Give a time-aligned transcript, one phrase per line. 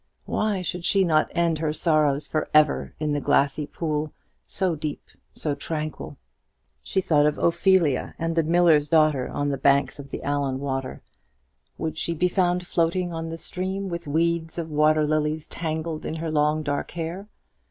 [0.25, 4.11] Why should she not end her sorrows for ever in the glassy pool,
[4.47, 6.17] so deep, so tranquil?
[6.81, 11.03] She thought of Ophelia, and the miller's daughter on the banks of Allan Water.
[11.77, 16.15] Would she be found floating on the stream, with weeds of water lilies tangled in
[16.15, 17.27] her long dark hair?